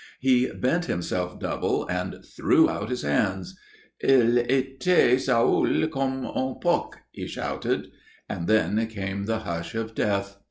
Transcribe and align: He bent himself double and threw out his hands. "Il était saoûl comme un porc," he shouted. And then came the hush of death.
He 0.19 0.47
bent 0.51 0.85
himself 0.85 1.39
double 1.39 1.87
and 1.87 2.25
threw 2.25 2.67
out 2.67 2.89
his 2.89 3.03
hands. 3.03 3.55
"Il 4.01 4.43
était 4.49 5.17
saoûl 5.19 5.91
comme 5.91 6.25
un 6.25 6.55
porc," 6.59 6.95
he 7.11 7.27
shouted. 7.27 7.91
And 8.27 8.47
then 8.47 8.87
came 8.87 9.25
the 9.25 9.41
hush 9.41 9.75
of 9.75 9.93
death. 9.93 10.37